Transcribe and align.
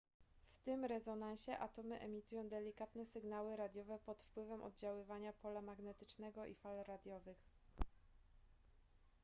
w 0.51 0.57
tym 0.57 0.85
rezonansie 0.85 1.57
atomy 1.57 1.99
emitują 1.99 2.49
delikatne 2.49 3.05
sygnały 3.05 3.55
radiowe 3.55 3.99
pod 3.99 4.23
wpływem 4.23 4.63
oddziaływania 4.63 5.33
pola 5.33 5.61
magnetycznego 5.61 6.45
i 6.45 6.55
fal 6.55 6.83
radiowych 6.87 7.37